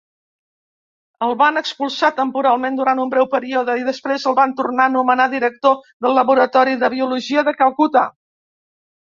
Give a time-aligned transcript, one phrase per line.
[1.25, 5.29] El van expulsar temporalment durant un breu període i després el van tornar a anomenar
[5.37, 8.07] director del Laboratori de Biologia de Calcuta.